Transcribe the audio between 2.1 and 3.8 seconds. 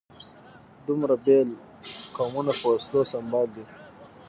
قومونه په وسلو سمبال دي.